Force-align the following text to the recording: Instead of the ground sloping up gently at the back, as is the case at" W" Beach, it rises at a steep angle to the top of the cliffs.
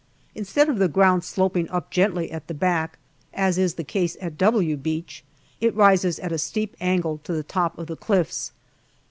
Instead 0.33 0.67
of 0.67 0.79
the 0.79 0.87
ground 0.87 1.23
sloping 1.23 1.69
up 1.69 1.91
gently 1.91 2.31
at 2.31 2.47
the 2.47 2.55
back, 2.55 2.97
as 3.35 3.59
is 3.59 3.75
the 3.75 3.83
case 3.83 4.17
at" 4.19 4.35
W" 4.39 4.75
Beach, 4.77 5.23
it 5.59 5.75
rises 5.75 6.17
at 6.17 6.31
a 6.31 6.39
steep 6.39 6.75
angle 6.81 7.19
to 7.19 7.33
the 7.33 7.43
top 7.43 7.77
of 7.77 7.85
the 7.85 7.95
cliffs. 7.95 8.51